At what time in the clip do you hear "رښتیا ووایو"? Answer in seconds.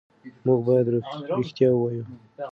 1.39-2.05